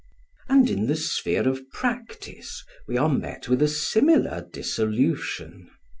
[0.49, 5.69] And in the sphere of practice we are met with a similar dissolution.